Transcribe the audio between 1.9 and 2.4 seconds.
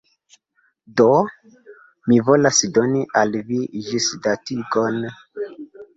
Mi